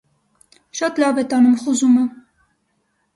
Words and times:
Շատ 0.79 1.01
լավ 1.03 1.19
է 1.23 1.25
տանում 1.33 1.59
խուզումը։ 1.65 2.07